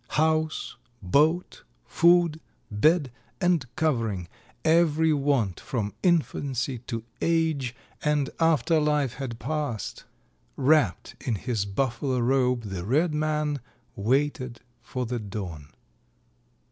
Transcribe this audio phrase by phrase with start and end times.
[0.17, 2.39] House, boat, food,
[2.71, 4.27] bed and covering,
[4.65, 10.05] every want from infancy to age and after life had passed;
[10.55, 13.59] wrapped in his Buffalo robe the red man
[13.95, 15.67] waited for the dawn."